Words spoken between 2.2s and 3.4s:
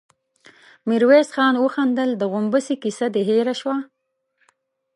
غومبسې کيسه دې